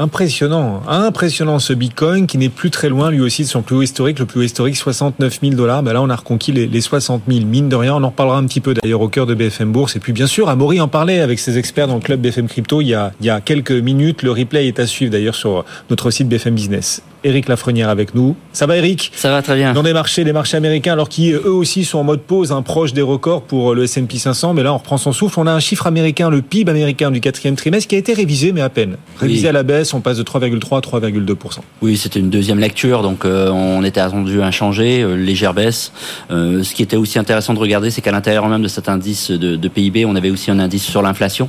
[0.00, 3.82] Impressionnant, impressionnant ce Bitcoin qui n'est plus très loin lui aussi de son plus haut
[3.82, 5.82] historique, le plus haut historique 69 000 dollars.
[5.82, 7.96] Ben là, on a reconquis les, les 60 000, mine de rien.
[7.96, 9.96] On en reparlera un petit peu d'ailleurs au cœur de BFM Bourse.
[9.96, 12.80] Et puis bien sûr, Amaury en parlait avec ses experts dans le club BFM Crypto
[12.80, 14.22] il y a, il y a quelques minutes.
[14.22, 17.02] Le replay est à suivre d'ailleurs sur notre site BFM Business.
[17.24, 18.36] Eric Lafrenière avec nous.
[18.52, 19.72] Ça va Eric Ça va très bien.
[19.72, 22.62] Dans des marchés, les marchés américains, alors qui eux aussi sont en mode pause, un
[22.62, 25.38] proche des records pour le S&P 500, mais là on reprend son souffle.
[25.40, 28.52] On a un chiffre américain, le PIB américain du quatrième trimestre, qui a été révisé,
[28.52, 28.96] mais à peine.
[29.18, 29.48] Révisé Oui.
[29.48, 33.24] à la baisse, on passe de 3,3 à 3,2% Oui, c'était une deuxième lecture, donc
[33.24, 35.92] euh, on était attendu à inchanger, euh, légère baisse.
[36.30, 39.30] Euh, ce qui était aussi intéressant de regarder, c'est qu'à l'intérieur même de cet indice
[39.30, 41.48] de, de PIB, on avait aussi un indice sur l'inflation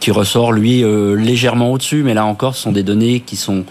[0.00, 3.64] qui ressort, lui, euh, légèrement au-dessus, mais là encore, ce sont des données qui sont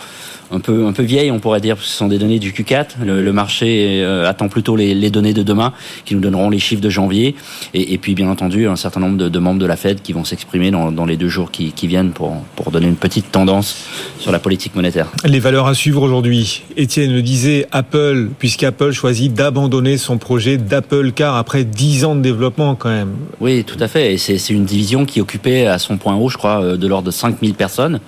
[0.51, 2.51] un peu un peu vieilles, on pourrait dire, parce que ce sont des données du
[2.51, 2.87] Q4.
[3.03, 5.73] Le, le marché euh, attend plutôt les, les données de demain,
[6.05, 7.35] qui nous donneront les chiffres de janvier,
[7.73, 10.13] et, et puis bien entendu un certain nombre de, de membres de la Fed qui
[10.13, 13.31] vont s'exprimer dans, dans les deux jours qui, qui viennent pour pour donner une petite
[13.31, 13.85] tendance
[14.19, 15.07] sur la politique monétaire.
[15.25, 16.63] Les valeurs à suivre aujourd'hui.
[16.77, 22.21] Étienne le disait, Apple, puisqu'Apple choisit d'abandonner son projet d'Apple Car après 10 ans de
[22.21, 23.13] développement quand même.
[23.39, 24.13] Oui, tout à fait.
[24.13, 27.07] Et c'est une division qui occupait à son point haut, je crois, euh, de l'ordre
[27.07, 27.99] de 5000 personnes.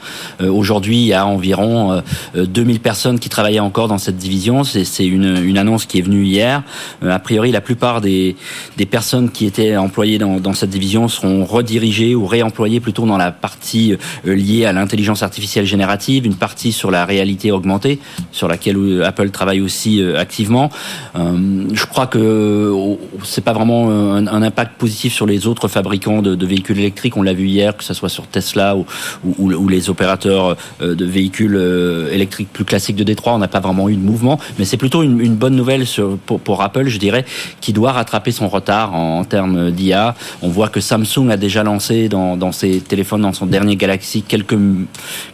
[0.42, 2.02] Euh, Aujourd'hui, il y a environ euh,
[2.36, 4.64] 2000 personnes qui travaillaient encore dans cette division.
[4.64, 6.64] C'est une, une annonce qui est venue hier.
[7.04, 8.36] Euh, A priori, la plupart des,
[8.78, 13.18] des personnes qui étaient employées dans, dans cette division seront redirigées ou réemployées plutôt dans
[13.18, 13.94] la partie
[14.28, 18.00] euh, liée à l'intelligence artificielle générative, une partie sur la réalité augmentée,
[18.32, 20.70] sur laquelle euh, Apple travaille aussi euh, activement.
[21.16, 25.68] Euh, je crois que euh, c'est pas vraiment un, un impact positif sur les autres
[25.68, 27.18] fabricants de, de véhicules électriques.
[27.18, 28.86] On l'a vu hier, que ce soit sur Tesla ou,
[29.24, 33.34] ou, ou les opérateurs euh, de véhicules euh, électriques plus classiques de Détroit.
[33.34, 35.86] On n'a pas vraiment eu de mouvement, mais c'est plutôt une, bonne nouvelle
[36.26, 37.26] pour, Apple, je dirais,
[37.62, 40.16] qui doit rattraper son retard en, termes d'IA.
[40.42, 44.58] On voit que Samsung a déjà lancé dans, ses téléphones, dans son dernier Galaxy, quelques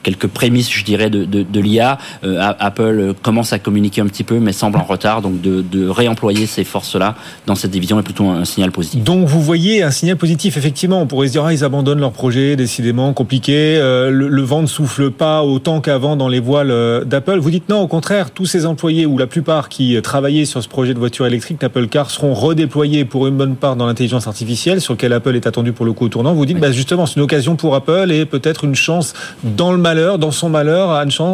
[0.03, 1.97] quelques prémices, je dirais, de, l'IA.
[2.23, 5.21] Euh, Apple commence à communiquer un petit peu, mais semble en retard.
[5.21, 9.03] Donc de, réemployer ces forces-là dans cette division est plutôt un, signal positif.
[9.03, 11.01] Donc vous voyez un signal positif, effectivement.
[11.01, 13.77] On pourrait se dire, ah, ils abandonnent leur projet, décidément compliqué.
[13.77, 17.39] Euh, le, vent ne souffle pas autant qu'avant dans les voiles euh, d'Apple.
[17.39, 20.67] Vous dites non, au contraire, tous ces employés ou la plupart qui travaillaient sur ce
[20.67, 24.81] projet de voiture électrique d'Apple Car seront redéployés pour une bonne part dans l'intelligence artificielle,
[24.81, 26.33] sur lequel Apple est attendu pour le coup au tournant.
[26.33, 26.61] Vous dites, oui.
[26.61, 29.13] bah, justement, c'est une occasion pour Apple et peut-être une chance
[29.43, 30.91] dans le malheur, dans son malheur.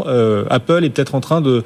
[0.07, 1.63] Euh, Apple est peut-être en train de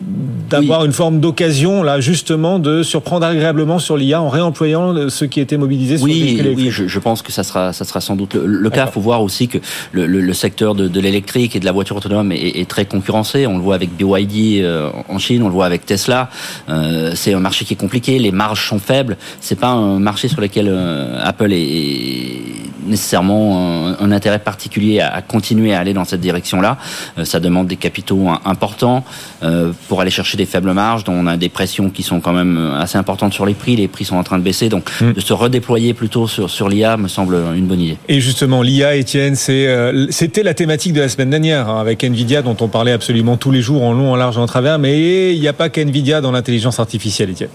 [0.00, 0.86] d'avoir oui.
[0.86, 5.58] une forme d'occasion là justement de surprendre agréablement sur l'IA en réemployant ceux qui étaient
[5.58, 8.34] mobilisés sur oui, le oui, je, je, pense que ça sera ça sera sans doute
[8.34, 8.86] le, le cas.
[8.86, 9.58] Il faut voir aussi que
[9.92, 12.84] le, le, le secteur de, de l'électrique et de la voiture autonome est, est, très
[12.84, 13.46] concurrencé.
[13.46, 16.30] On le voit avec BYD euh, en Chine, on le voit avec Tesla.
[16.68, 19.16] Euh, c'est un marché qui est compliqué, les marges sont faibles.
[19.40, 22.49] C'est pas un marché sur lequel euh, Apple est, est
[22.86, 26.78] nécessairement un, un, intérêt particulier à, à, continuer à aller dans cette direction-là.
[27.18, 29.04] Euh, ça demande des capitaux importants
[29.42, 32.32] euh, pour aller chercher des faibles marges, dont on a des pressions qui sont quand
[32.32, 33.76] même assez importantes sur les prix.
[33.76, 35.12] Les prix sont en train de baisser, donc mmh.
[35.12, 37.96] de se redéployer plutôt sur, sur l'IA me semble une bonne idée.
[38.08, 42.42] Et justement, l'IA, Étienne, euh, c'était la thématique de la semaine dernière hein, avec Nvidia,
[42.42, 44.78] dont on parlait absolument tous les jours, en long, en large, en travers.
[44.78, 47.50] Mais il n'y a pas qu'Nvidia dans l'intelligence artificielle, Étienne.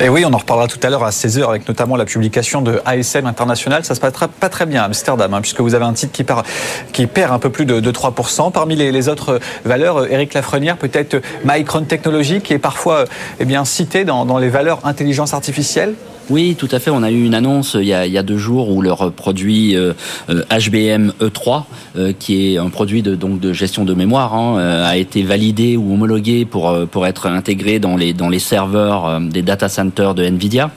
[0.00, 2.80] Et oui, on en reparlera tout à l'heure à 16h avec notamment la publication de
[2.84, 3.84] ASM International.
[3.84, 6.12] Ça se passera pas très bien à Amsterdam, hein, puisque vous avez un titre
[6.92, 8.52] qui, perd un peu plus de, de 3%.
[8.52, 13.06] Parmi les, autres valeurs, Eric Lafrenière, peut-être Micron Technology, qui est parfois
[13.40, 15.94] eh cité dans les valeurs intelligence artificielle.
[16.30, 16.90] Oui, tout à fait.
[16.90, 19.12] On a eu une annonce il y a, il y a deux jours où leur
[19.12, 19.94] produit euh,
[20.28, 21.64] HBM E3,
[21.96, 25.76] euh, qui est un produit de, donc de gestion de mémoire, hein, a été validé
[25.76, 30.70] ou homologué pour, être intégré dans les serveurs des data centers de Nvidia.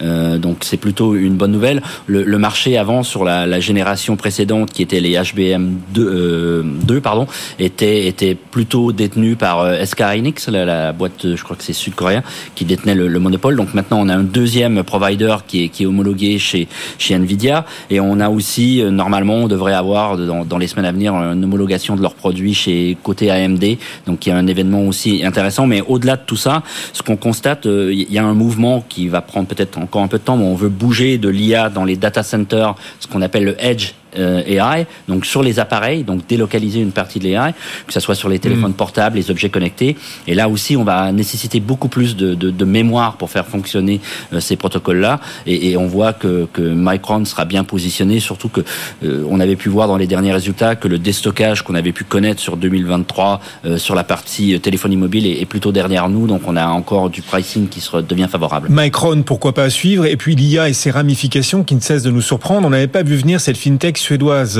[0.00, 1.82] Euh, donc c'est plutôt une bonne nouvelle.
[2.06, 6.62] Le, le marché avant sur la, la, génération précédente qui était les HBM 2, euh,
[6.64, 7.26] 2 pardon,
[7.58, 11.72] était était plutôt détenu par euh, SK Hynix, la, la, boîte je crois que c'est
[11.72, 12.22] sud-coréen
[12.54, 13.56] qui détenait le, le, monopole.
[13.56, 17.66] Donc maintenant on a un deuxième provider qui est qui est homologué chez chez Nvidia
[17.90, 21.14] et on a aussi euh, normalement on devrait avoir dans, dans les semaines à venir
[21.14, 23.64] une homologation de leurs produits chez côté AMD.
[24.06, 25.66] Donc il y a un événement aussi intéressant.
[25.66, 26.62] Mais au-delà de tout ça,
[26.92, 30.08] ce qu'on constate, euh, il y a un mouvement qui va prendre peut-être encore un
[30.08, 33.22] peu de temps, mais on veut bouger de l'IA dans les data centers, ce qu'on
[33.22, 37.52] appelle le edge AI, donc sur les appareils, donc délocaliser une partie de l'AI,
[37.86, 38.74] que ce soit sur les téléphones mmh.
[38.74, 39.96] portables, les objets connectés.
[40.26, 44.00] Et là aussi, on va nécessiter beaucoup plus de, de, de mémoire pour faire fonctionner
[44.32, 45.20] euh, ces protocoles-là.
[45.46, 48.62] Et, et, on voit que, que, Micron sera bien positionné, surtout que
[49.04, 52.04] euh, on avait pu voir dans les derniers résultats que le déstockage qu'on avait pu
[52.04, 56.26] connaître sur 2023 euh, sur la partie téléphonie mobile est, est, plutôt derrière nous.
[56.26, 58.68] Donc on a encore du pricing qui se devient favorable.
[58.70, 60.06] Micron, pourquoi pas à suivre?
[60.06, 62.66] Et puis l'IA et ses ramifications qui ne cessent de nous surprendre.
[62.66, 64.58] On n'avait pas vu venir cette fintech suédoise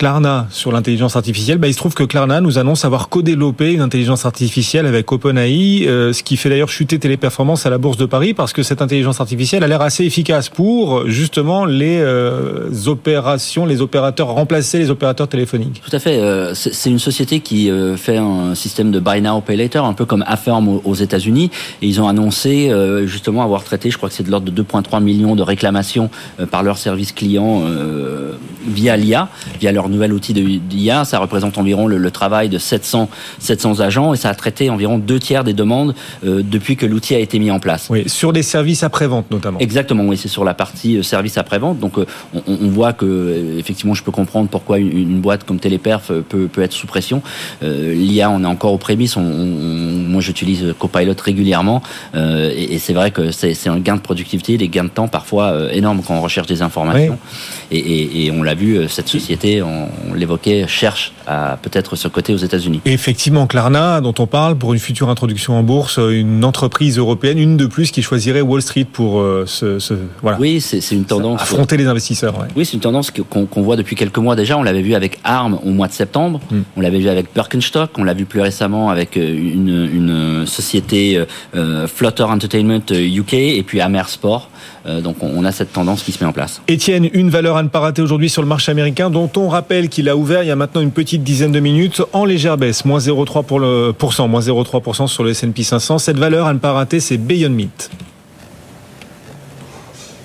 [0.00, 1.58] Klarna sur l'intelligence artificielle.
[1.58, 5.86] Bah, il se trouve que Klarna nous annonce avoir co-développé une intelligence artificielle avec OpenAI,
[5.86, 8.80] euh, ce qui fait d'ailleurs chuter Téléperformance à la Bourse de Paris parce que cette
[8.80, 14.88] intelligence artificielle a l'air assez efficace pour justement les euh, opérations, les opérateurs remplacer les
[14.88, 15.82] opérateurs téléphoniques.
[15.86, 16.18] Tout à fait.
[16.18, 20.06] Euh, c'est une société qui fait un système de buy now pay later, un peu
[20.06, 21.50] comme Affirm aux États-Unis,
[21.82, 22.72] ils ont annoncé
[23.04, 26.08] justement avoir traité, je crois que c'est de l'ordre de 2,3 millions de réclamations
[26.50, 27.64] par leur service client
[28.66, 29.28] via l'IA,
[29.60, 31.04] via leur nouvel outil de l'IA.
[31.04, 33.08] Ça représente environ le, travail de 700
[33.38, 35.94] 700 agents et ça a traité environ deux tiers des demandes
[36.24, 37.86] depuis que l'outil a été mis en place.
[37.88, 39.58] Oui, sur des services après-vente notamment.
[39.58, 41.78] Exactement, oui, c'est sur la partie euh, service après-vente.
[41.78, 42.06] Donc euh,
[42.46, 46.62] on, voit que euh, effectivement, je peux comprendre pourquoi une, boîte comme Téléperf peut, peut
[46.62, 47.22] être sous pression.
[47.62, 49.16] L'IA, on est encore aux prémices.
[49.16, 49.79] On,
[50.10, 51.82] moi, j'utilise Copilot régulièrement
[52.14, 56.02] et, c'est vrai que c'est un gain de productivité, des gains de temps parfois énormes
[56.06, 57.18] quand on recherche des informations.
[57.70, 62.80] Et, on l'a vu, cette société, on, l'évoquait, cherche à peut-être ce côté aux États-Unis.
[62.84, 67.56] Effectivement, Klarna, dont on parle pour une future introduction en bourse, une entreprise européenne, une
[67.56, 69.78] de plus qui choisirait Wall Street pour euh, ce,
[70.22, 70.38] voilà.
[70.38, 71.42] Oui, c'est une tendance.
[71.42, 72.34] Affronter les investisseurs.
[72.56, 74.58] Oui, c'est une tendance qu'on voit depuis quelques mois déjà.
[74.58, 76.40] On l'avait vu avec ARM au mois de septembre.
[76.50, 76.62] Hmm.
[76.76, 77.90] On l'avait vu avec Birkenstock.
[77.98, 81.22] On l'a vu plus récemment avec euh, une, une société
[81.54, 84.48] euh, Flutter Entertainment UK et puis Amer Sport.
[85.02, 86.62] donc on a cette tendance qui se met en place.
[86.68, 89.88] Étienne, une valeur à ne pas rater aujourd'hui sur le marché américain, dont on rappelle
[89.88, 92.84] qu'il a ouvert il y a maintenant une petite dizaine de minutes en légère baisse,
[92.84, 95.98] moins 0,3 pour le pourcent, moins 0,3% sur le S&P 500.
[95.98, 97.90] Cette valeur à ne pas rater, c'est Beyond Meat.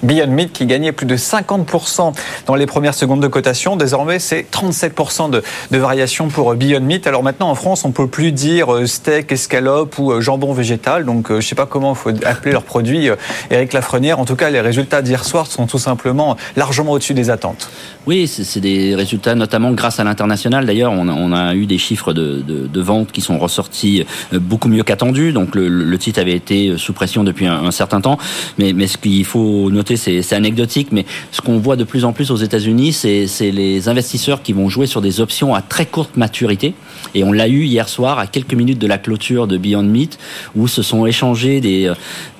[0.05, 2.13] Beyond Meat qui gagnait plus de 50%
[2.45, 3.75] dans les premières secondes de cotation.
[3.75, 7.07] Désormais, c'est 37% de, variation pour Beyond Meat.
[7.07, 11.05] Alors maintenant, en France, on peut plus dire euh, steak, escalope ou euh, jambon végétal.
[11.05, 13.09] Donc, euh, je sais pas comment il faut appeler leurs produits.
[13.49, 17.31] Eric Lafrenière, en tout cas, les résultats d'hier soir sont tout simplement largement au-dessus des
[17.31, 17.69] attentes.
[18.05, 20.65] Oui, c'est des résultats notamment grâce à l'international.
[20.65, 24.83] D'ailleurs, on, a eu des chiffres de, de, de vente qui sont ressortis beaucoup mieux
[24.83, 25.33] qu'attendus.
[25.33, 28.19] Donc, le, titre avait été sous pression depuis un, certain temps.
[28.59, 32.31] Mais ce qu'il faut noter, c'est anecdotique, mais ce qu'on voit de plus en plus
[32.31, 36.73] aux États-Unis, c'est les investisseurs qui vont jouer sur des options à très courte maturité.
[37.13, 40.17] Et on l'a eu hier soir à quelques minutes de la clôture de Beyond Meat,
[40.55, 41.91] où se sont échangés des,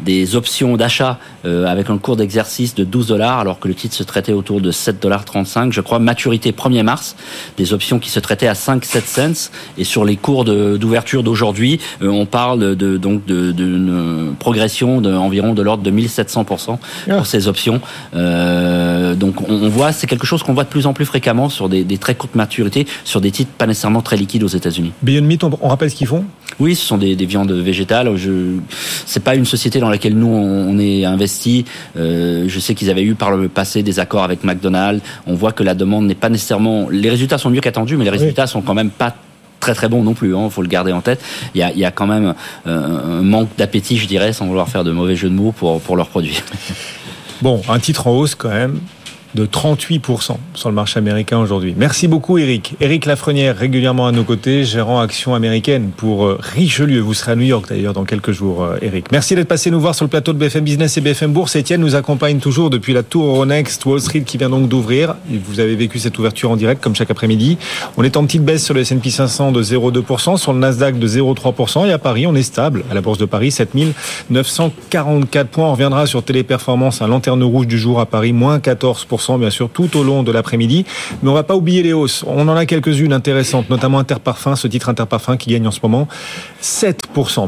[0.02, 3.96] des options d'achat euh, avec un cours d'exercice de 12 dollars, alors que le titre
[3.96, 5.72] se traitait autour de 7 dollars 35.
[5.72, 7.16] Je crois maturité 1er mars,
[7.58, 9.52] des options qui se traitaient à 5 7 cents.
[9.78, 15.56] Et sur les cours d'ouverture d'aujourd'hui, euh, on parle de donc d'une progression d'environ de,
[15.56, 16.60] de l'ordre de 1700 pour
[17.26, 17.82] ces options.
[18.16, 21.70] Euh, donc on, voit, c'est quelque chose qu'on voit de plus en plus fréquemment sur
[21.70, 24.92] des, très courtes maturités, sur des titres pas nécessairement très liquides aux États-Unis.
[25.02, 26.26] Beyond Meat, on, rappelle ce qu'ils font?
[26.60, 28.16] Oui, ce sont des, viandes végétales.
[28.16, 28.58] Je,
[29.06, 31.66] c'est pas une société dans laquelle nous on, est investi.
[31.98, 35.02] Euh, je sais qu'ils avaient eu par le passé des accords avec McDonald's.
[35.28, 36.88] On voit que la demande n'est pas nécessairement.
[36.90, 39.16] Les résultats sont mieux qu'attendus, mais les résultats sont quand même pas
[39.60, 40.30] très très bons non plus.
[40.30, 41.22] Il hein, faut le garder en tête.
[41.56, 42.36] Il y a, il y a quand même
[42.68, 45.82] euh, un manque d'appétit, je dirais, sans vouloir faire de mauvais jeux de mots pour
[45.82, 46.42] pour leurs produits.
[47.42, 48.80] Bon, un titre en hausse quand même
[49.36, 51.76] de 38% sur le marché américain aujourd'hui.
[51.78, 52.76] Merci beaucoup Eric.
[52.80, 57.02] Eric Lafrenière, régulièrement à nos côtés, gérant action américaine pour euh, Richelieu.
[57.02, 59.06] Vous serez à New York d'ailleurs dans quelques jours, Eric.
[59.06, 61.56] Euh, Merci d'être passé nous voir sur le plateau de BFM Business et BFM Bourse.
[61.58, 65.16] Etienne nous accompagne toujours depuis la tour Euronext Wall Street qui vient donc d'ouvrir.
[65.30, 67.58] Vous avez vécu cette ouverture en direct comme chaque après-midi.
[67.98, 71.08] On est en petite baisse sur le S&P 500 de 0,2%, sur le Nasdaq de
[71.08, 75.68] 0,3% et à Paris, on est stable à la Bourse de Paris, 7944 points.
[75.68, 79.70] On reviendra sur Téléperformance, un lanterne rouge du jour à Paris, moins 14% bien sûr,
[79.70, 80.86] tout au long de l'après-midi.
[81.22, 82.24] Mais on va pas oublier les hausses.
[82.28, 86.08] On en a quelques-unes intéressantes, notamment Interparfum, ce titre Interparfum qui gagne en ce moment
[86.62, 87.48] 7%.